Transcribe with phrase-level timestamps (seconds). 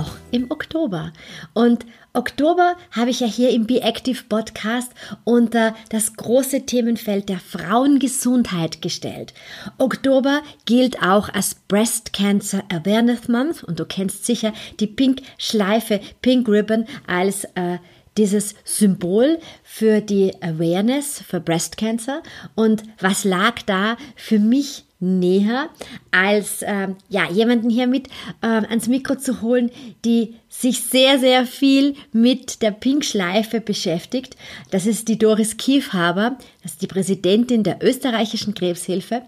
[0.00, 1.12] noch im Oktober.
[1.52, 4.92] Und Oktober habe ich ja hier im Be Active Podcast
[5.24, 9.34] unter das große Themenfeld der Frauengesundheit gestellt.
[9.78, 16.00] Oktober gilt auch als Breast Cancer Awareness Month und du kennst sicher die Pink Schleife,
[16.22, 17.78] Pink Ribbon als äh,
[18.16, 22.22] dieses Symbol für die Awareness für Breast Cancer.
[22.54, 25.70] Und was lag da für mich näher,
[26.10, 28.08] als äh, ja, jemanden hier mit
[28.42, 29.70] äh, ans Mikro zu holen,
[30.04, 34.36] die sich sehr, sehr viel mit der Pink-Schleife beschäftigt.
[34.72, 39.22] Das ist die Doris Kiefhaber, das ist die Präsidentin der österreichischen Krebshilfe.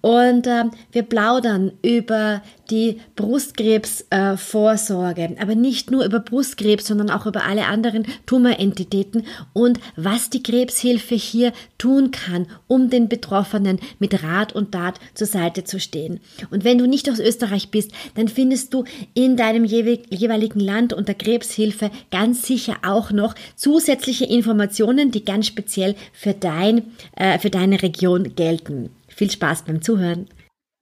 [0.00, 7.26] Und äh, wir plaudern über die Brustkrebsvorsorge, äh, aber nicht nur über Brustkrebs, sondern auch
[7.26, 14.22] über alle anderen Tumorentitäten und was die Krebshilfe hier tun kann, um den Betroffenen mit
[14.22, 16.20] Rat und Tat zur Seite zu stehen.
[16.50, 21.14] Und wenn du nicht aus Österreich bist, dann findest du in deinem jeweiligen Land unter
[21.14, 27.82] Krebshilfe ganz sicher auch noch zusätzliche Informationen, die ganz speziell für, dein, äh, für deine
[27.82, 28.90] Region gelten.
[29.08, 30.28] Viel Spaß beim Zuhören.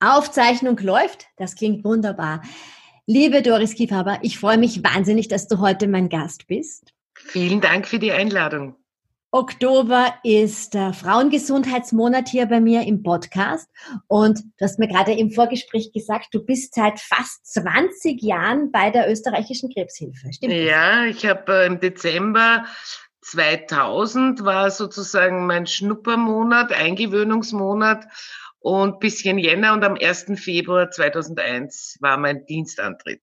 [0.01, 1.27] Aufzeichnung läuft.
[1.37, 2.43] Das klingt wunderbar.
[3.07, 6.93] Liebe Doris Kiefhaber, ich freue mich wahnsinnig, dass du heute mein Gast bist.
[7.15, 8.75] Vielen Dank für die Einladung.
[9.37, 13.69] Oktober ist der Frauengesundheitsmonat hier bei mir im Podcast.
[14.07, 18.89] Und du hast mir gerade im Vorgespräch gesagt, du bist seit fast 20 Jahren bei
[18.89, 20.33] der österreichischen Krebshilfe.
[20.33, 20.65] Stimmt das?
[20.65, 22.65] Ja, ich habe äh, im Dezember
[23.21, 28.07] 2000 war sozusagen mein Schnuppermonat, Eingewöhnungsmonat
[28.59, 30.33] und bisschen Jänner und am 1.
[30.37, 33.21] Februar 2001 war mein Dienstantritt.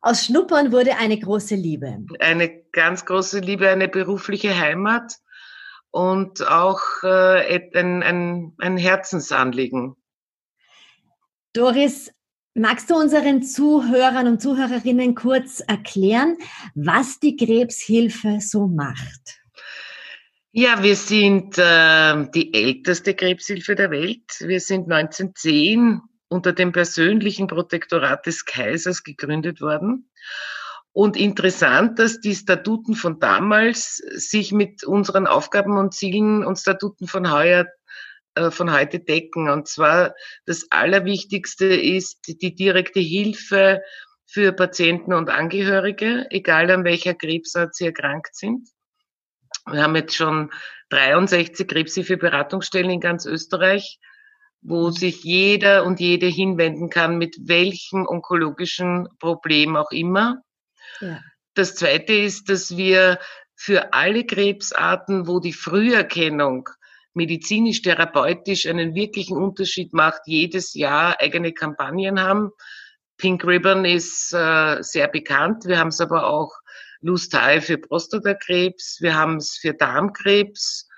[0.00, 1.98] Aus Schnuppern wurde eine große Liebe.
[2.20, 5.16] Eine ganz große Liebe, eine berufliche Heimat
[5.90, 9.96] und auch äh, ein, ein, ein Herzensanliegen.
[11.52, 12.12] Doris,
[12.54, 16.36] magst du unseren Zuhörern und Zuhörerinnen kurz erklären,
[16.74, 19.40] was die Krebshilfe so macht?
[20.52, 24.40] Ja, wir sind äh, die älteste Krebshilfe der Welt.
[24.40, 30.10] Wir sind 1910 unter dem persönlichen Protektorat des Kaisers gegründet worden.
[31.00, 37.06] Und interessant, dass die Statuten von damals sich mit unseren Aufgaben und Zielen und Statuten
[37.06, 37.64] von heuer
[38.34, 39.48] äh, von heute decken.
[39.48, 43.80] Und zwar das Allerwichtigste ist die direkte Hilfe
[44.26, 48.68] für Patienten und Angehörige, egal an welcher Krebsart sie erkrankt sind.
[49.70, 50.50] Wir haben jetzt schon
[50.90, 53.98] 63 Krebshilfe-Beratungsstellen in ganz Österreich,
[54.60, 60.42] wo sich jeder und jede hinwenden kann, mit welchem onkologischen Problem auch immer.
[61.54, 63.18] Das Zweite ist, dass wir
[63.54, 66.68] für alle Krebsarten, wo die Früherkennung
[67.14, 72.50] medizinisch-therapeutisch einen wirklichen Unterschied macht, jedes Jahr eigene Kampagnen haben.
[73.16, 75.64] Pink Ribbon ist äh, sehr bekannt.
[75.66, 76.52] Wir haben es aber auch
[77.02, 80.88] Lustal für Prostatakrebs, wir haben es für Darmkrebs,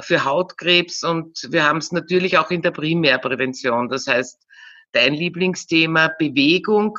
[0.00, 3.88] für Hautkrebs und wir haben es natürlich auch in der Primärprävention.
[3.88, 4.46] Das heißt,
[4.92, 6.98] dein Lieblingsthema Bewegung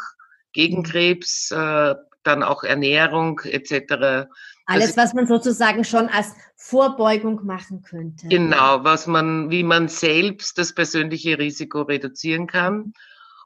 [0.54, 1.96] gegen Krebs, äh,
[2.28, 4.28] dann auch Ernährung etc.
[4.66, 8.28] Alles, was man sozusagen schon als Vorbeugung machen könnte.
[8.28, 12.94] Genau, was man, wie man selbst das persönliche Risiko reduzieren kann.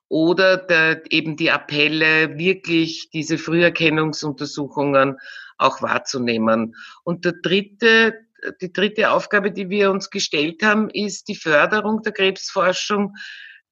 [0.07, 5.17] Oder der, eben die Appelle, wirklich diese Früherkennungsuntersuchungen
[5.57, 6.75] auch wahrzunehmen.
[7.03, 8.15] Und der dritte,
[8.59, 13.13] die dritte Aufgabe, die wir uns gestellt haben, ist die Förderung der Krebsforschung.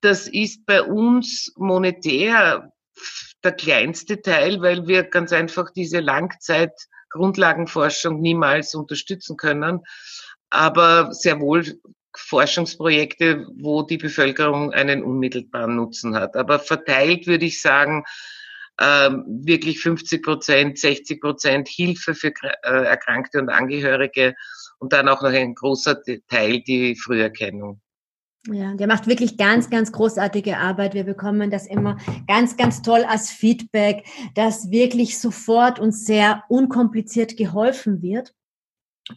[0.02, 2.72] Das ist bei uns monetär
[3.44, 9.82] der kleinste Teil, weil wir ganz einfach diese Langzeitgrundlagenforschung niemals unterstützen können.
[10.50, 11.80] Aber sehr wohl
[12.16, 16.36] Forschungsprojekte, wo die Bevölkerung einen unmittelbaren Nutzen hat.
[16.36, 18.04] Aber verteilt würde ich sagen,
[18.80, 22.32] ähm, wirklich 50 Prozent, 60 Prozent Hilfe für
[22.64, 24.36] äh, Erkrankte und Angehörige
[24.80, 27.82] und dann auch noch ein großer Teil die Früherkennung.
[28.48, 30.94] Ja, der macht wirklich ganz, ganz großartige Arbeit.
[30.94, 31.98] Wir bekommen das immer
[32.28, 38.34] ganz, ganz toll als Feedback, dass wirklich sofort und sehr unkompliziert geholfen wird.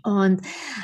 [0.03, 0.41] Und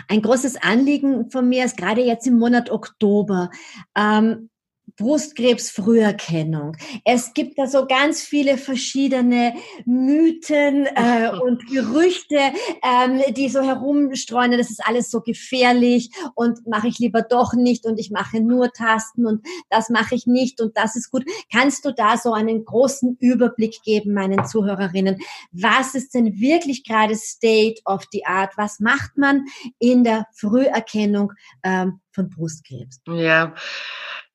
[0.09, 3.51] ein großes Anliegen von mir ist gerade jetzt im Monat Oktober,
[3.97, 4.51] ähm,
[4.99, 6.77] Brustkrebsfrüherkennung.
[7.05, 9.55] Es gibt da so ganz viele verschiedene
[9.87, 12.39] Mythen äh, und Gerüchte,
[12.83, 14.53] ähm, die so herumstreuen.
[14.53, 18.73] Das ist alles so gefährlich und mache ich lieber doch nicht und ich mache nur
[18.73, 21.25] Tasten und das mache ich nicht und das ist gut.
[21.51, 25.21] Kannst du da so einen großen Überblick geben meinen Zuhörerinnen?
[25.53, 28.53] Was ist denn wirklich gerade State of the Art?
[28.57, 29.45] Was macht man
[29.79, 33.01] in der Früherkennung ähm, von Brustkrebs?
[33.07, 33.55] Ja.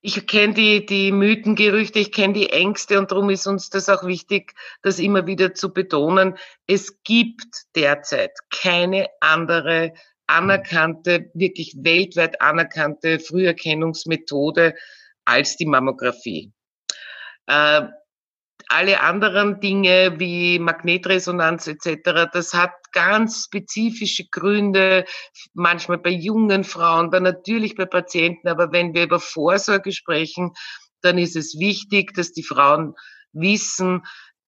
[0.06, 3.88] Ich kenne die, die Mythen, Gerüchte, ich kenne die Ängste und darum ist uns das
[3.88, 6.38] auch wichtig, das immer wieder zu betonen.
[6.68, 9.94] Es gibt derzeit keine andere
[10.28, 14.76] anerkannte, wirklich weltweit anerkannte Früherkennungsmethode
[15.24, 16.52] als die Mammographie.
[17.48, 17.84] Äh,
[18.68, 25.06] alle anderen Dinge wie Magnetresonanz etc., das hat ganz spezifische Gründe,
[25.54, 30.54] manchmal bei jungen Frauen, dann natürlich bei Patienten, aber wenn wir über Vorsorge sprechen,
[31.02, 32.96] dann ist es wichtig, dass die Frauen
[33.34, 34.04] wissen,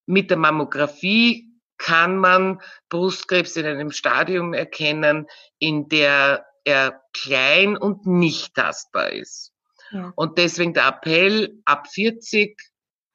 [0.05, 5.27] mit der Mammographie kann man Brustkrebs in einem Stadium erkennen,
[5.59, 9.53] in der er klein und nicht tastbar ist.
[9.91, 10.11] Ja.
[10.15, 12.57] Und deswegen der Appell ab 40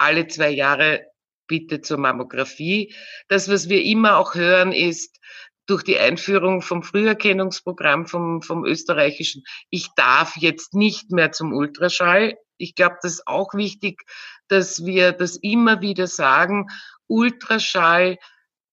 [0.01, 1.07] alle zwei Jahre
[1.47, 2.95] bitte zur Mammographie.
[3.29, 5.19] Das, was wir immer auch hören, ist,
[5.67, 12.37] durch die Einführung vom Früherkennungsprogramm vom, vom österreichischen, ich darf jetzt nicht mehr zum Ultraschall.
[12.57, 14.03] Ich glaube, das ist auch wichtig,
[14.49, 16.67] dass wir das immer wieder sagen.
[17.07, 18.19] Ultraschall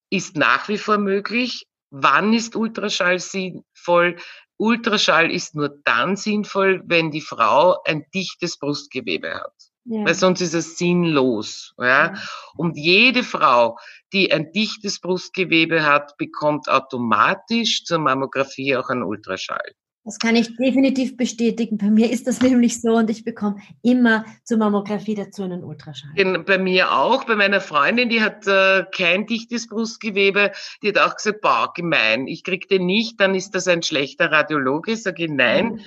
[0.09, 1.67] ist nach wie vor möglich.
[1.91, 4.17] Wann ist Ultraschall sinnvoll?
[4.57, 9.53] Ultraschall ist nur dann sinnvoll, wenn die Frau ein dichtes Brustgewebe hat.
[9.89, 10.03] Ja.
[10.05, 11.73] Weil sonst ist es sinnlos.
[11.77, 11.85] Ja?
[11.85, 12.13] ja?
[12.55, 13.77] Und jede Frau,
[14.11, 19.73] die ein dichtes Brustgewebe hat, bekommt automatisch zur Mammographie auch einen Ultraschall.
[20.03, 21.77] Das kann ich definitiv bestätigen.
[21.77, 26.43] Bei mir ist das nämlich so und ich bekomme immer zur Mammographie dazu einen Ultraschall.
[26.45, 27.25] Bei mir auch.
[27.25, 30.51] Bei meiner Freundin, die hat äh, kein dichtes Brustgewebe,
[30.81, 34.31] die hat auch gesagt, boah, gemein, ich krieg den nicht, dann ist das ein schlechter
[34.31, 34.97] Radiologe.
[34.97, 35.73] Sage ich, nein.
[35.73, 35.81] Mhm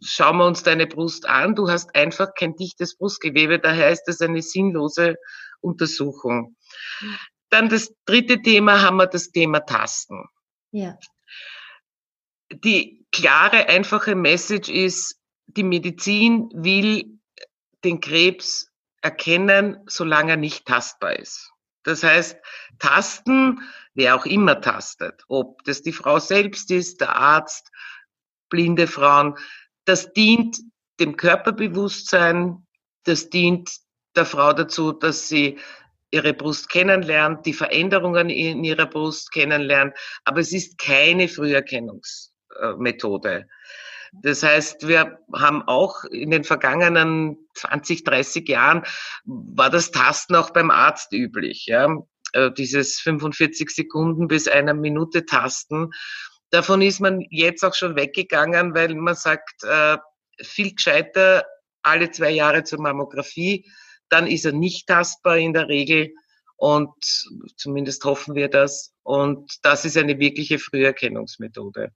[0.00, 4.20] schauen wir uns deine Brust an, du hast einfach kein dichtes Brustgewebe, daher ist das
[4.20, 5.16] eine sinnlose
[5.60, 6.56] Untersuchung.
[7.50, 10.24] Dann das dritte Thema haben wir das Thema Tasten.
[10.72, 10.98] Ja.
[12.50, 17.20] Die klare, einfache Message ist, die Medizin will
[17.84, 18.70] den Krebs
[19.02, 21.52] erkennen, solange er nicht tastbar ist.
[21.84, 22.38] Das heißt,
[22.78, 23.60] tasten,
[23.92, 27.70] wer auch immer tastet, ob das die Frau selbst ist, der Arzt,
[28.54, 29.34] blinde Frauen.
[29.84, 30.60] Das dient
[31.00, 32.64] dem Körperbewusstsein,
[33.02, 33.68] das dient
[34.14, 35.58] der Frau dazu, dass sie
[36.12, 43.48] ihre Brust kennenlernt, die Veränderungen in ihrer Brust kennenlernt, aber es ist keine Früherkennungsmethode.
[44.22, 48.84] Das heißt, wir haben auch in den vergangenen 20, 30 Jahren
[49.24, 51.88] war das Tasten auch beim Arzt üblich, ja.
[52.32, 55.90] Äh, dieses 45 Sekunden bis einer Minute Tasten.
[56.54, 59.98] Davon ist man jetzt auch schon weggegangen, weil man sagt, äh,
[60.40, 61.44] viel gescheiter
[61.82, 63.68] alle zwei Jahre zur Mammographie,
[64.08, 66.14] dann ist er nicht tastbar in der Regel
[66.54, 66.94] und
[67.56, 68.94] zumindest hoffen wir das.
[69.02, 71.90] Und das ist eine wirkliche Früherkennungsmethode.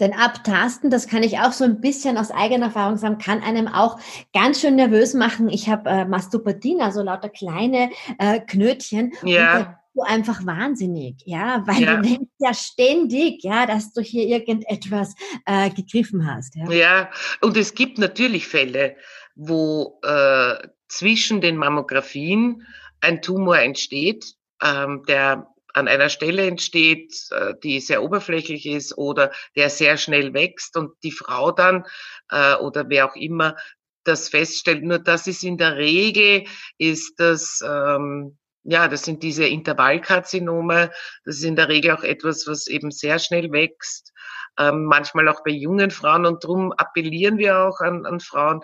[0.00, 3.68] Denn Abtasten, das kann ich auch so ein bisschen aus eigener Erfahrung sagen, kann einem
[3.68, 4.00] auch
[4.32, 5.48] ganz schön nervös machen.
[5.48, 9.12] Ich habe äh, Mastopathie, also lauter kleine äh, Knötchen.
[9.22, 11.96] Ja du einfach wahnsinnig, ja, weil ja.
[11.96, 15.14] du denkst ja ständig, ja, dass du hier irgendetwas
[15.46, 16.54] äh, gegriffen hast.
[16.54, 16.70] Ja.
[16.70, 18.96] ja, und es gibt natürlich Fälle,
[19.34, 20.56] wo äh,
[20.88, 22.66] zwischen den Mammographien
[23.00, 29.30] ein Tumor entsteht, ähm, der an einer Stelle entsteht, äh, die sehr oberflächlich ist oder
[29.56, 31.84] der sehr schnell wächst und die Frau dann
[32.30, 33.56] äh, oder wer auch immer
[34.04, 34.84] das feststellt.
[34.84, 36.44] Nur das ist in der Regel,
[36.78, 40.90] ist das ähm, ja, das sind diese Intervallkarzinome.
[41.24, 44.12] Das ist in der Regel auch etwas, was eben sehr schnell wächst.
[44.58, 46.26] Ähm, manchmal auch bei jungen Frauen.
[46.26, 48.60] Und darum appellieren wir auch an, an Frauen,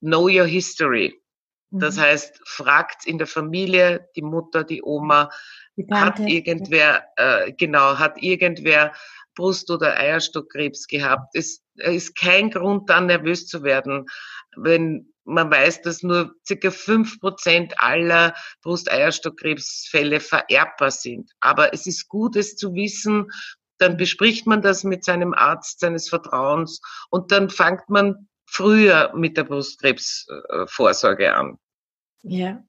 [0.00, 1.18] know your history.
[1.70, 2.00] Das mhm.
[2.00, 5.30] heißt, fragt in der Familie, die Mutter, die Oma,
[5.76, 8.92] die hat irgendwer, äh, genau, hat irgendwer
[9.34, 11.34] Brust- oder Eierstockkrebs gehabt.
[11.34, 14.06] Es ist kein Grund, dann nervös zu werden,
[14.56, 21.30] wenn man weiß, dass nur circa fünf Prozent aller Brusteierstockkrebsfälle vererbbar sind.
[21.40, 23.30] Aber es ist gut, es zu wissen.
[23.78, 26.80] Dann bespricht man das mit seinem Arzt seines Vertrauens
[27.10, 31.58] und dann fängt man früher mit der Brustkrebsvorsorge an.
[32.22, 32.64] Ja.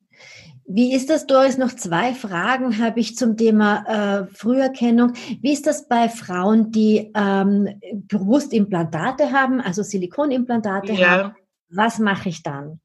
[0.71, 1.57] Wie ist das, Doris?
[1.57, 5.13] Noch zwei Fragen habe ich zum Thema äh, Früherkennung.
[5.41, 11.07] Wie ist das bei Frauen, die ähm, Brustimplantate haben, also Silikonimplantate ja.
[11.07, 11.35] haben?
[11.69, 12.81] Was mache ich dann?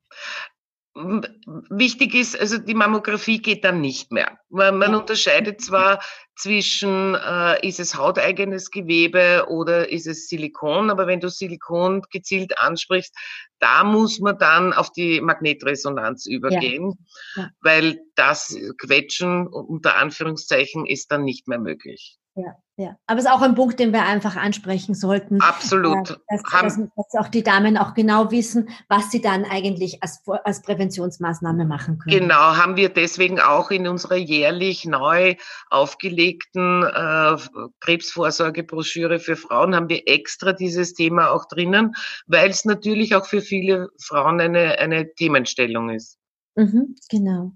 [0.96, 4.38] Wichtig ist, also die Mammographie geht dann nicht mehr.
[4.48, 6.00] Man, man unterscheidet zwar
[6.36, 12.56] zwischen, äh, ist es hauteigenes Gewebe oder ist es Silikon, aber wenn du Silikon gezielt
[12.60, 13.12] ansprichst,
[13.58, 16.92] da muss man dann auf die Magnetresonanz übergehen,
[17.34, 17.42] ja.
[17.42, 17.50] Ja.
[17.60, 22.18] weil das Quetschen unter Anführungszeichen ist dann nicht mehr möglich.
[22.36, 22.96] Ja, ja.
[23.06, 25.40] Aber es ist auch ein Punkt, den wir einfach ansprechen sollten.
[25.40, 26.10] Absolut.
[26.10, 30.22] Äh, dass, dass, dass, auch die Damen auch genau wissen, was sie dann eigentlich als,
[30.42, 32.18] als Präventionsmaßnahme machen können.
[32.18, 35.36] Genau, haben wir deswegen auch in unserer jährlich neu
[35.70, 37.36] aufgelegten äh,
[37.80, 41.94] Krebsvorsorgebroschüre für Frauen haben wir extra dieses Thema auch drinnen,
[42.26, 46.18] weil es natürlich auch für viele Frauen eine, eine Themenstellung ist.
[46.56, 47.52] Mhm, genau.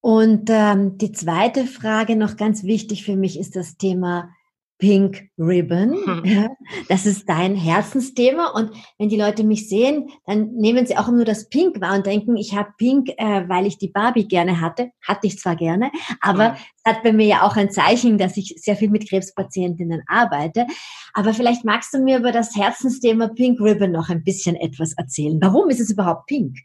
[0.00, 4.30] Und ähm, die zweite Frage, noch ganz wichtig für mich, ist das Thema
[4.80, 5.94] Pink Ribbon.
[6.20, 6.48] Mhm.
[6.88, 8.48] Das ist dein Herzensthema.
[8.48, 12.06] Und wenn die Leute mich sehen, dann nehmen sie auch nur das Pink wahr und
[12.06, 14.90] denken, ich habe Pink, äh, weil ich die Barbie gerne hatte.
[15.06, 15.90] Hatte ich zwar gerne,
[16.20, 16.56] aber mhm.
[16.76, 20.66] es hat bei mir ja auch ein Zeichen, dass ich sehr viel mit Krebspatientinnen arbeite.
[21.12, 25.38] Aber vielleicht magst du mir über das Herzensthema Pink Ribbon noch ein bisschen etwas erzählen.
[25.40, 26.56] Warum ist es überhaupt pink?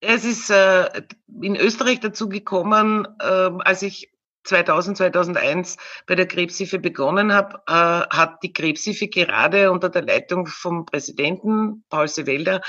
[0.00, 1.02] Es ist äh,
[1.40, 4.12] in Österreich dazu gekommen, äh, als ich
[4.44, 5.76] 2000, 2001
[6.06, 11.84] bei der Krebshilfe begonnen habe, äh, hat die Krebshilfe gerade unter der Leitung vom Präsidenten
[11.88, 12.60] Paul Sewelder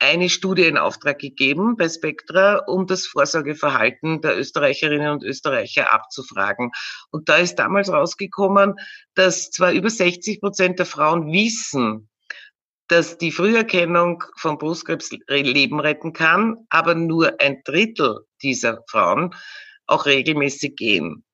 [0.00, 6.72] eine Studie in Auftrag gegeben bei Spectra, um das Vorsorgeverhalten der Österreicherinnen und Österreicher abzufragen.
[7.10, 8.76] Und da ist damals rausgekommen,
[9.14, 12.09] dass zwar über 60 Prozent der Frauen wissen,
[12.90, 19.32] dass die Früherkennung von Brustkrebs Leben retten kann, aber nur ein Drittel dieser Frauen
[19.86, 21.24] auch regelmäßig gehen.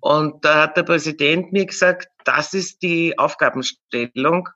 [0.00, 4.48] Und da hat der Präsident mir gesagt, das ist die Aufgabenstellung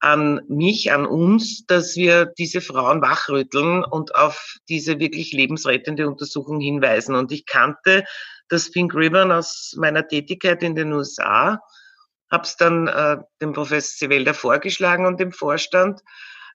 [0.00, 6.60] an mich, an uns, dass wir diese Frauen wachrütteln und auf diese wirklich lebensrettende Untersuchung
[6.60, 7.14] hinweisen.
[7.14, 8.04] Und ich kannte
[8.48, 11.60] das Pink Ribbon aus meiner Tätigkeit in den USA
[12.34, 16.00] habe es dann äh, dem Professor Sevelda vorgeschlagen und dem Vorstand.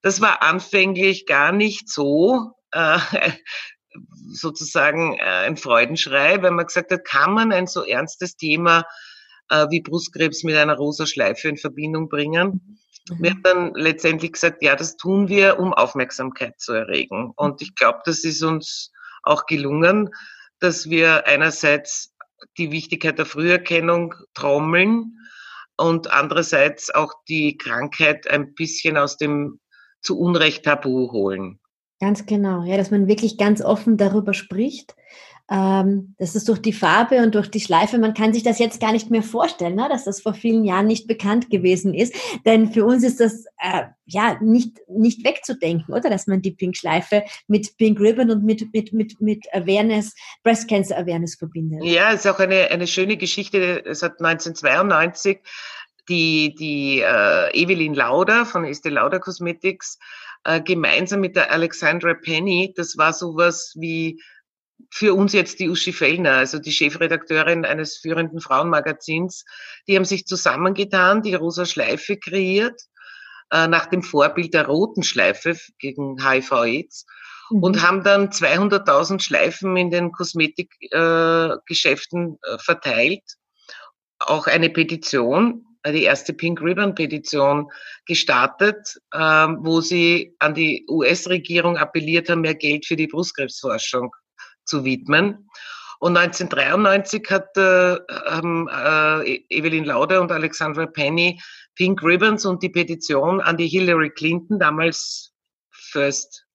[0.03, 2.99] Das war anfänglich gar nicht so äh,
[4.31, 8.85] sozusagen äh, ein Freudenschrei, weil man gesagt hat, kann man ein so ernstes Thema
[9.49, 12.77] äh, wie Brustkrebs mit einer rosa Schleife in Verbindung bringen?
[13.09, 13.23] Mhm.
[13.23, 17.31] Wir haben dann letztendlich gesagt, ja, das tun wir, um Aufmerksamkeit zu erregen.
[17.35, 18.91] Und ich glaube, das ist uns
[19.23, 20.09] auch gelungen,
[20.59, 22.13] dass wir einerseits
[22.57, 25.17] die Wichtigkeit der Früherkennung trommeln,
[25.79, 29.59] und andererseits auch die Krankheit ein bisschen aus dem
[30.01, 31.59] zu Unrecht Tabu holen.
[31.99, 34.95] Ganz genau, ja, dass man wirklich ganz offen darüber spricht
[35.51, 38.79] ähm, das ist durch die Farbe und durch die Schleife, man kann sich das jetzt
[38.79, 42.13] gar nicht mehr vorstellen, ne, dass das vor vielen Jahren nicht bekannt gewesen ist.
[42.45, 46.09] Denn für uns ist das äh, ja nicht, nicht wegzudenken, oder?
[46.09, 50.13] Dass man die Pink Schleife mit Pink Ribbon und mit, mit, mit, mit Awareness,
[50.43, 51.83] Breast Cancer Awareness verbindet.
[51.83, 53.83] Ja, ist auch eine, eine schöne Geschichte.
[53.85, 55.39] Es hat 1992
[56.09, 59.97] die, die äh, Evelyn Lauder von Estee Lauder Cosmetics
[60.43, 64.21] äh, gemeinsam mit der Alexandra Penny, das war sowas wie
[64.91, 69.45] für uns jetzt die Uschi Fellner, also die Chefredakteurin eines führenden Frauenmagazins,
[69.87, 72.81] die haben sich zusammengetan, die rosa Schleife kreiert,
[73.51, 77.05] äh, nach dem Vorbild der roten Schleife gegen HIV-Aids
[77.49, 77.63] mhm.
[77.63, 83.23] und haben dann 200.000 Schleifen in den Kosmetikgeschäften äh, äh, verteilt.
[84.19, 87.71] Auch eine Petition, die erste Pink Ribbon Petition
[88.05, 94.13] gestartet, äh, wo sie an die US-Regierung appelliert haben, mehr Geld für die Brustkrebsforschung
[94.69, 95.49] zu widmen.
[95.99, 101.41] Und 1993 hat äh, äh, Evelyn Lauder und Alexandra Penny
[101.75, 105.33] Pink Ribbons und die Petition an die Hillary Clinton, damals
[105.71, 106.45] First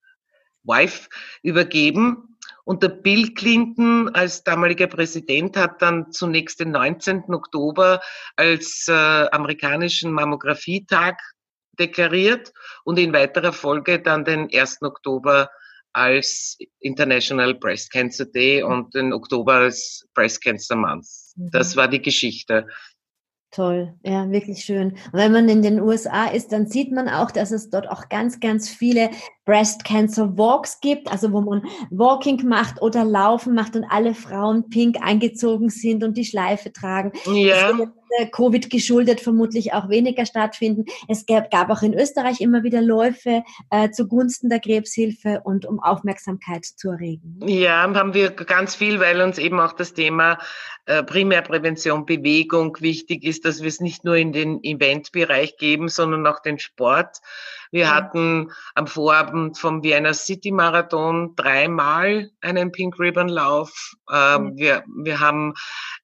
[0.63, 1.09] Wife,
[1.43, 2.39] übergeben.
[2.65, 7.25] Und der Bill Clinton als damaliger Präsident hat dann zunächst den 19.
[7.29, 8.01] Oktober
[8.37, 11.17] als äh, amerikanischen Mammografietag
[11.79, 12.53] deklariert
[12.85, 14.81] und in weiterer Folge dann den 1.
[14.83, 15.51] Oktober
[15.95, 21.07] als International Breast Cancer Day und den Oktober als Breast Cancer Month.
[21.37, 21.51] Mhm.
[21.51, 22.67] Das war die Geschichte.
[23.51, 24.95] Toll, ja, wirklich schön.
[25.13, 28.09] Und wenn man in den USA ist, dann sieht man auch, dass es dort auch
[28.09, 29.11] ganz, ganz viele
[29.45, 34.71] Breast Cancer Walks gibt, also wo man Walking macht oder Laufen macht und alle Frauen
[34.71, 37.13] pink angezogen sind und die Schleife tragen.
[37.27, 37.73] Ja.
[38.19, 40.85] Äh, Covid geschuldet vermutlich auch weniger stattfinden.
[41.09, 45.81] Es gab, gab auch in Österreich immer wieder Läufe äh, zugunsten der Krebshilfe und um
[45.81, 47.41] Aufmerksamkeit zu erregen.
[47.45, 50.39] Ja, haben wir ganz viel, weil uns eben auch das Thema
[50.87, 56.27] äh, Primärprävention, Bewegung wichtig ist, dass wir es nicht nur in den Eventbereich geben, sondern
[56.27, 57.19] auch den Sport
[57.75, 63.95] Wir hatten am Vorabend vom Vienna City Marathon dreimal einen Pink Ribbon Lauf.
[64.13, 64.57] Ähm, mhm.
[64.57, 65.55] wir, wir haben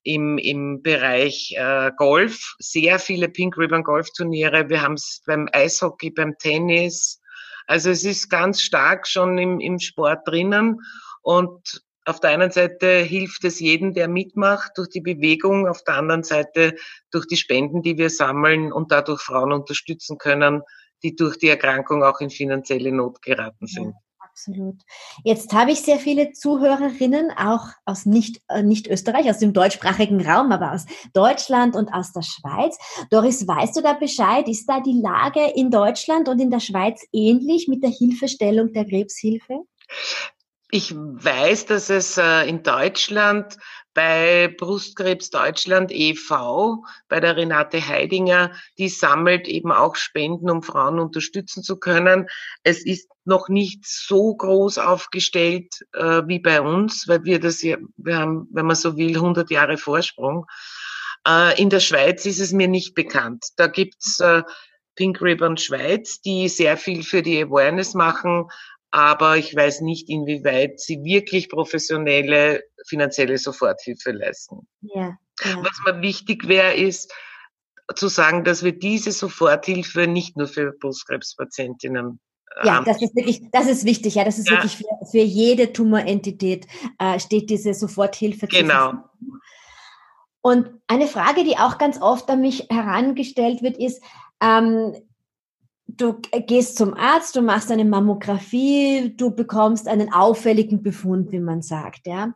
[0.03, 4.69] im, im Bereich äh, Golf sehr viele Pink Ribbon Golf Turniere.
[4.69, 7.21] Wir haben es beim Eishockey, beim Tennis.
[7.69, 10.81] Also es ist ganz stark schon im, im Sport drinnen
[11.23, 15.99] und auf der einen Seite hilft es jedem, der mitmacht, durch die Bewegung, auf der
[15.99, 16.75] anderen Seite
[17.12, 20.62] durch die Spenden, die wir sammeln und dadurch Frauen unterstützen können,
[21.02, 23.95] die durch die Erkrankung auch in finanzielle Not geraten sind.
[24.30, 24.76] Absolut.
[25.25, 30.25] Jetzt habe ich sehr viele Zuhörerinnen, auch aus nicht, äh, nicht Österreich, aus dem deutschsprachigen
[30.25, 32.78] Raum, aber aus Deutschland und aus der Schweiz.
[33.11, 34.49] Doris, weißt du da Bescheid?
[34.49, 38.87] Ist da die Lage in Deutschland und in der Schweiz ähnlich mit der Hilfestellung der
[38.87, 39.64] Krebshilfe?
[40.71, 43.59] Ich weiß, dass es äh, in Deutschland
[44.00, 50.99] bei Brustkrebs Deutschland e.V., bei der Renate Heidinger, die sammelt eben auch Spenden, um Frauen
[50.99, 52.26] unterstützen zu können.
[52.62, 57.76] Es ist noch nicht so groß aufgestellt äh, wie bei uns, weil wir das ja,
[57.99, 60.47] wir haben, wenn man so will, 100 Jahre Vorsprung.
[61.28, 63.49] Äh, in der Schweiz ist es mir nicht bekannt.
[63.57, 64.42] Da gibt's äh,
[64.97, 68.47] Pink Ribbon Schweiz, die sehr viel für die Awareness machen,
[68.91, 74.67] aber ich weiß nicht, inwieweit sie wirklich professionelle finanzielle Soforthilfe leisten.
[74.81, 75.63] Ja, ja.
[75.63, 77.13] Was mir wichtig wäre, ist
[77.95, 82.21] zu sagen, dass wir diese Soforthilfe nicht nur für Brustkrebspatientinnen
[82.63, 84.57] äh, ja, das ist wirklich, das ist wichtig, ja, das ist ja.
[84.57, 86.67] wirklich für, für jede Tumorentität
[86.99, 88.95] äh, steht diese Soforthilfe zu Genau.
[90.43, 94.03] Und eine Frage, die auch ganz oft an mich herangestellt wird, ist,
[94.43, 94.95] ähm,
[95.97, 101.63] du gehst zum Arzt, du machst eine Mammographie, du bekommst einen auffälligen Befund, wie man
[101.63, 102.07] sagt.
[102.07, 102.33] Ja.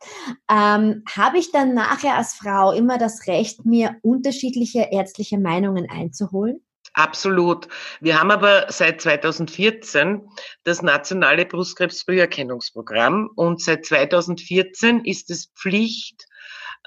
[0.50, 6.60] Ähm, Habe ich dann nachher als Frau immer das Recht, mir unterschiedliche ärztliche Meinungen einzuholen?
[6.94, 7.66] Absolut.
[8.00, 10.28] Wir haben aber seit 2014
[10.62, 16.26] das nationale Brustkrebsfrüherkennungsprogramm und seit 2014 ist es Pflicht,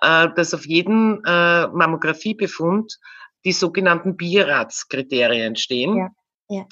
[0.01, 2.97] äh, dass auf jeden äh, Mammografiebefund
[3.43, 5.97] die sogenannten BIRATS-Kriterien stehen.
[5.97, 6.09] Ja.
[6.49, 6.65] Ja.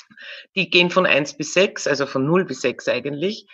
[0.55, 3.47] Die gehen von eins bis sechs, also von null bis sechs eigentlich.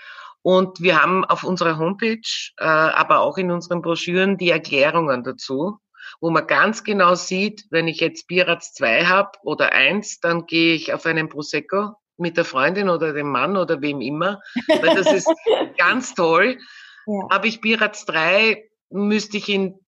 [0.44, 2.22] Und wir haben auf unserer Homepage,
[2.58, 5.78] äh, aber auch in unseren Broschüren die Erklärungen dazu,
[6.20, 10.74] wo man ganz genau sieht, wenn ich jetzt Bierats 2 habe oder 1, dann gehe
[10.74, 15.12] ich auf einen Prosecco mit der Freundin oder dem Mann oder wem immer, weil das
[15.12, 15.28] ist
[15.78, 16.58] ganz toll.
[17.06, 17.28] Ja.
[17.32, 19.80] Habe ich Bierats 3, müsste ich in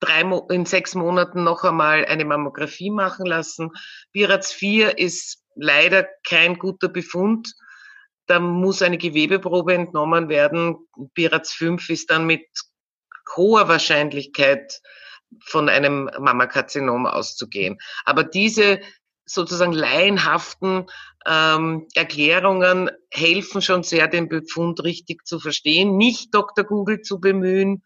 [0.00, 3.70] drei, in sechs Monaten noch einmal eine Mammographie machen lassen.
[4.12, 7.54] Bierats 4 ist leider kein guter Befund.
[8.26, 10.76] Da muss eine Gewebeprobe entnommen werden.
[11.14, 12.46] Pirats 5 ist dann mit
[13.36, 14.80] hoher Wahrscheinlichkeit
[15.44, 17.78] von einem Mammakarzinom auszugehen.
[18.04, 18.80] Aber diese
[19.24, 20.86] sozusagen laienhaften
[21.26, 26.64] ähm, Erklärungen helfen schon sehr, den Befund richtig zu verstehen, nicht Dr.
[26.64, 27.82] Google zu bemühen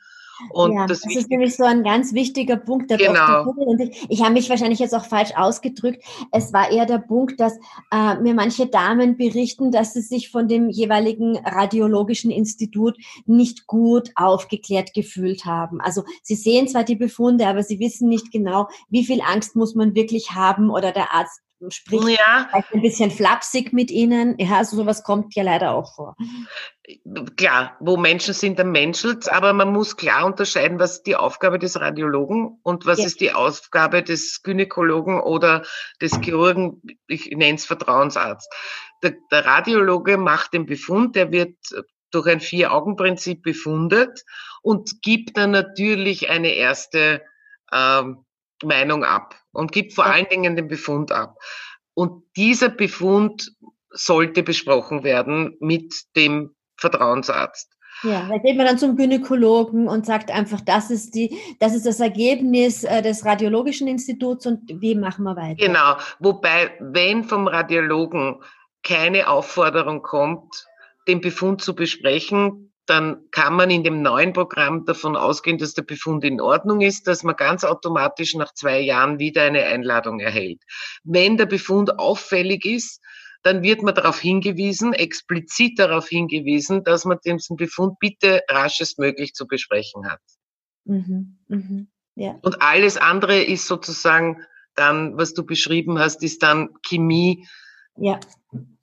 [0.51, 2.91] und ja, das, das ist nämlich so ein ganz wichtiger Punkt.
[2.91, 3.51] Der genau.
[3.51, 6.03] Und ich, ich habe mich wahrscheinlich jetzt auch falsch ausgedrückt.
[6.33, 7.55] Es war eher der Punkt, dass
[7.91, 14.11] äh, mir manche Damen berichten, dass sie sich von dem jeweiligen radiologischen Institut nicht gut
[14.15, 15.81] aufgeklärt gefühlt haben.
[15.81, 19.75] Also sie sehen zwar die Befunde, aber sie wissen nicht genau, wie viel Angst muss
[19.75, 22.49] man wirklich haben oder der Arzt spricht ja.
[22.73, 24.37] ein bisschen flapsig mit ihnen.
[24.39, 26.17] Ja, also sowas kommt ja leider auch vor.
[27.37, 31.59] Klar, wo Menschen sind, dann menschelt aber man muss klar unterscheiden, was ist die Aufgabe
[31.59, 33.07] des Radiologen und was ja.
[33.07, 35.65] ist die Aufgabe des Gynäkologen oder
[36.01, 38.53] des Chirurgen, ich nenne es Vertrauensarzt.
[39.03, 41.57] Der, der Radiologe macht den Befund, der wird
[42.11, 44.25] durch ein Vier-Augen-Prinzip befundet
[44.63, 47.23] und gibt dann natürlich eine erste
[47.73, 48.25] ähm,
[48.63, 51.39] Meinung ab und gibt vor allen Dingen den Befund ab.
[51.95, 53.53] Und dieser Befund
[53.91, 57.73] sollte besprochen werden mit dem Vertrauensarzt.
[58.03, 61.87] Ja, da geht man dann zum Gynäkologen und sagt einfach, das ist die, das ist
[61.87, 65.67] das Ergebnis äh, des Radiologischen Instituts und wie machen wir weiter?
[65.67, 65.97] Genau.
[66.19, 68.43] Wobei, wenn vom Radiologen
[68.83, 70.67] keine Aufforderung kommt,
[71.09, 75.83] den Befund zu besprechen, dann kann man in dem neuen Programm davon ausgehen, dass der
[75.83, 80.63] Befund in Ordnung ist, dass man ganz automatisch nach zwei Jahren wieder eine Einladung erhält.
[81.03, 83.01] Wenn der Befund auffällig ist,
[83.43, 89.47] dann wird man darauf hingewiesen, explizit darauf hingewiesen, dass man diesen Befund bitte raschestmöglich zu
[89.47, 90.21] besprechen hat.
[90.85, 92.39] Mhm, mh, ja.
[92.43, 94.43] Und alles andere ist sozusagen
[94.75, 97.47] dann, was du beschrieben hast, ist dann Chemie,
[97.97, 98.21] ja.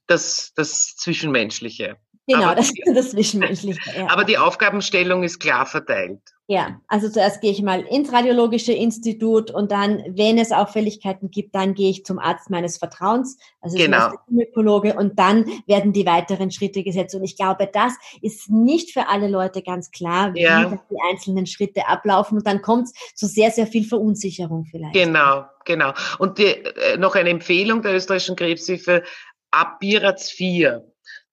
[0.07, 1.97] das, das Zwischenmenschliche.
[2.27, 3.79] Genau, aber das die, ist das Zwischenmenschliche.
[3.97, 4.09] Ja.
[4.09, 6.19] Aber die Aufgabenstellung ist klar verteilt.
[6.47, 11.55] Ja, also zuerst gehe ich mal ins Radiologische Institut und dann, wenn es Auffälligkeiten gibt,
[11.55, 14.09] dann gehe ich zum Arzt meines Vertrauens, also Genau.
[14.09, 17.15] zum Gynäkologe und dann werden die weiteren Schritte gesetzt.
[17.15, 20.77] Und ich glaube, das ist nicht für alle Leute ganz klar, wie Ja.
[20.91, 24.93] die einzelnen Schritte ablaufen und dann kommt es zu sehr, sehr viel Verunsicherung vielleicht.
[24.95, 25.93] Genau, genau.
[26.19, 29.03] Und die, äh, noch eine Empfehlung der österreichischen Krebshilfe
[29.51, 30.83] ab BIRATS 4.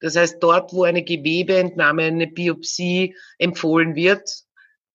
[0.00, 4.28] Das heißt, dort, wo eine Gewebeentnahme, eine Biopsie empfohlen wird,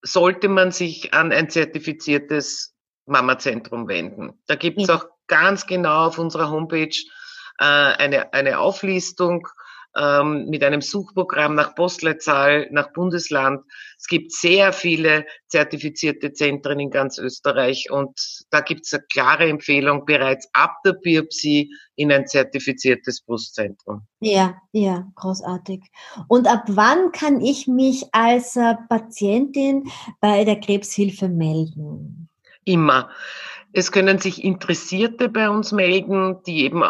[0.01, 4.39] sollte man sich an ein zertifiziertes Mamazentrum wenden.
[4.47, 6.95] Da gibt es auch ganz genau auf unserer Homepage
[7.59, 9.47] äh, eine, eine Auflistung
[9.95, 13.63] ähm, mit einem Suchprogramm nach Postleitzahl, nach Bundesland.
[13.97, 19.49] Es gibt sehr viele zertifizierte Zentren in ganz Österreich und da gibt es eine klare
[19.49, 24.05] Empfehlung, bereits ab der Biopsie in ein zertifiziertes Brustzentrum.
[24.19, 25.83] Ja, ja, großartig.
[26.27, 32.29] Und ab wann kann ich mich als äh, Patientin bei der Krebshilfe melden?
[32.63, 33.09] Immer.
[33.73, 36.83] Es können sich Interessierte bei uns melden, die eben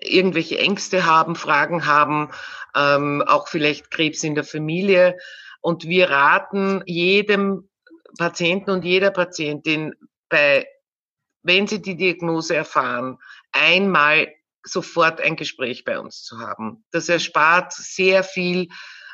[0.00, 2.30] irgendwelche Ängste haben, Fragen haben,
[2.74, 5.16] ähm, auch vielleicht Krebs in der Familie.
[5.60, 7.68] Und wir raten jedem
[8.18, 9.94] Patienten und jeder Patientin
[10.28, 10.66] bei,
[11.42, 13.18] wenn sie die Diagnose erfahren,
[13.52, 14.28] einmal
[14.62, 16.84] sofort ein Gespräch bei uns zu haben.
[16.90, 18.68] Das erspart sehr viel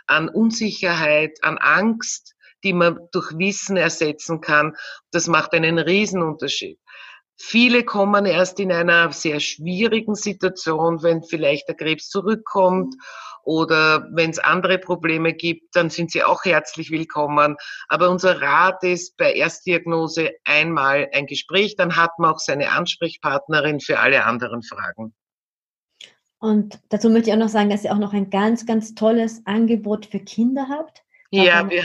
[0.06, 2.34] an Unsicherheit, an Angst,
[2.64, 4.74] die man durch Wissen ersetzen kann.
[5.12, 6.80] Das macht einen Riesenunterschied.
[7.38, 12.94] Viele kommen erst in einer sehr schwierigen Situation, wenn vielleicht der Krebs zurückkommt
[13.46, 17.56] oder wenn es andere Probleme gibt, dann sind sie auch herzlich willkommen.
[17.88, 23.80] Aber unser Rat ist bei Erstdiagnose einmal ein Gespräch, dann hat man auch seine Ansprechpartnerin
[23.80, 25.14] für alle anderen Fragen.
[26.38, 29.42] Und dazu möchte ich auch noch sagen, dass ihr auch noch ein ganz, ganz tolles
[29.46, 31.04] Angebot für Kinder habt.
[31.30, 31.84] Ja, wir,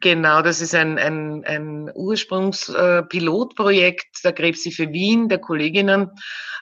[0.00, 6.10] Genau, das ist ein, ein, ein Ursprungspilotprojekt der Krebshilfe Wien, der Kolleginnen.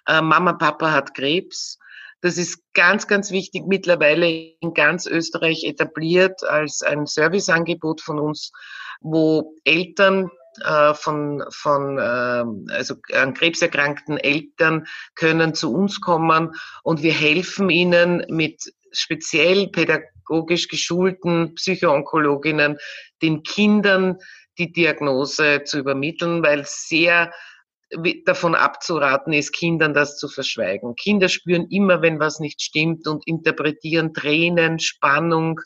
[0.07, 1.79] Äh, Mama, Papa hat Krebs.
[2.21, 4.29] Das ist ganz, ganz wichtig, mittlerweile
[4.61, 8.53] in ganz Österreich etabliert als ein Serviceangebot von uns,
[9.01, 10.31] wo Eltern
[10.65, 17.71] äh, von, von äh, also an krebserkrankten Eltern können zu uns kommen und wir helfen
[17.71, 22.79] ihnen mit speziell pädagogisch geschulten Psychoonkologinnen
[23.23, 24.19] den Kindern
[24.59, 27.33] die Diagnose zu übermitteln, weil sehr
[28.25, 30.95] davon abzuraten ist, Kindern das zu verschweigen.
[30.95, 35.61] Kinder spüren immer, wenn was nicht stimmt und interpretieren Tränen, Spannung,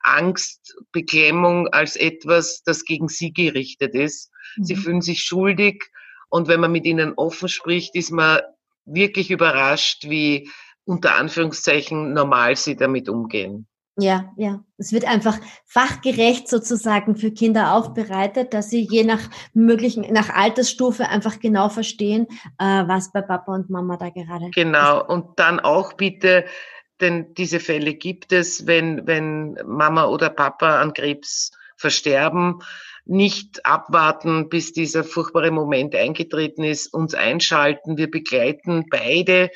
[0.00, 4.30] Angst, Beklemmung als etwas, das gegen sie gerichtet ist.
[4.56, 4.64] Mhm.
[4.64, 5.84] Sie fühlen sich schuldig
[6.28, 8.40] und wenn man mit ihnen offen spricht, ist man
[8.84, 10.50] wirklich überrascht, wie
[10.84, 13.68] unter Anführungszeichen normal sie damit umgehen.
[13.98, 14.64] Ja, ja.
[14.78, 19.20] Es wird einfach fachgerecht sozusagen für Kinder aufbereitet, dass sie je nach
[19.52, 22.26] möglichen, nach Altersstufe einfach genau verstehen,
[22.58, 25.04] äh, was bei Papa und Mama da gerade Genau.
[25.04, 26.46] Und dann auch bitte,
[27.00, 32.60] denn diese Fälle gibt es, wenn, wenn Mama oder Papa an Krebs versterben,
[33.04, 37.98] nicht abwarten, bis dieser furchtbare Moment eingetreten ist, uns einschalten.
[37.98, 39.50] Wir begleiten beide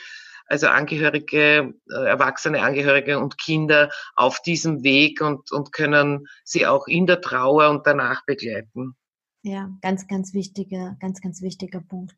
[0.46, 7.06] also Angehörige, erwachsene Angehörige und Kinder auf diesem Weg und, und können sie auch in
[7.06, 8.96] der Trauer und danach begleiten.
[9.42, 12.16] Ja, ganz, ganz wichtiger, ganz, ganz wichtiger Punkt.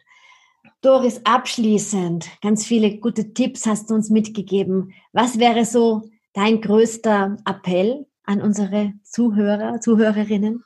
[0.81, 4.95] Doris, abschließend, ganz viele gute Tipps hast du uns mitgegeben.
[5.13, 10.63] Was wäre so dein größter Appell an unsere Zuhörer, Zuhörerinnen?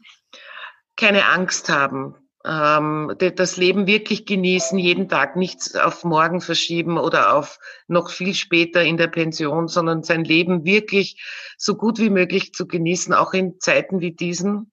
[0.97, 7.35] Keine Angst haben, ähm, das Leben wirklich genießen, jeden Tag nichts auf morgen verschieben oder
[7.35, 11.23] auf noch viel später in der Pension, sondern sein Leben wirklich
[11.57, 14.73] so gut wie möglich zu genießen, auch in Zeiten wie diesen.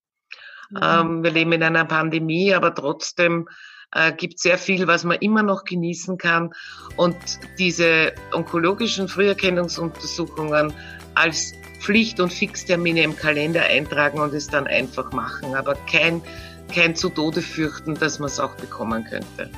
[0.70, 0.80] Mhm.
[0.82, 3.48] Ähm, wir leben in einer Pandemie, aber trotzdem
[3.92, 6.52] äh, gibt sehr viel, was man immer noch genießen kann.
[6.96, 7.18] Und
[7.60, 10.74] diese onkologischen Früherkennungsuntersuchungen
[11.16, 16.22] als Pflicht- und Fixtermine im Kalender eintragen und es dann einfach machen, aber kein
[16.70, 19.50] kein zu Tode fürchten, dass man es auch bekommen könnte.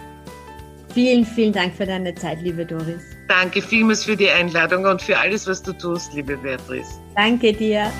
[0.93, 3.01] Vielen, vielen Dank für deine Zeit, liebe Doris.
[3.27, 6.99] Danke vielmals für die Einladung und für alles, was du tust, liebe Beatrice.
[7.15, 7.91] Danke dir.